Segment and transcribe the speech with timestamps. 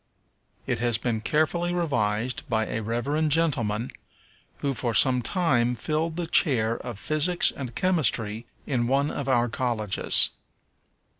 [0.65, 3.91] It has been carefully revised by a Reverend gentleman,
[4.57, 9.47] who for some time filled the chair of Physics and Chemistry in one of our
[9.47, 10.31] colleges.